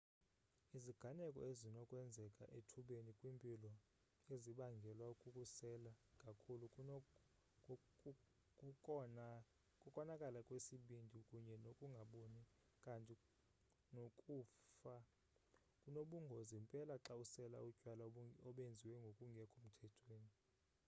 iziganeko 0.77 1.39
ezinokwenzeka 1.49 2.43
ethubeni 2.59 3.11
kwimpilo 3.19 3.71
ezibangelwa 4.33 5.09
kukusela 5.21 5.91
kakhulu 6.23 6.65
kukonakala 9.81 10.39
kwesibindi 10.47 11.19
kunye 11.29 11.55
nokungaboni 11.63 12.41
kanti 12.83 13.15
nokufa 13.93 14.95
kunobungozi 15.81 16.55
mpela 16.65 16.95
xa 17.05 17.13
usela 17.23 17.57
utywala 17.69 18.03
obenziwa 18.49 18.97
ngokungekho 19.01 19.57
mthethweni 19.67 20.33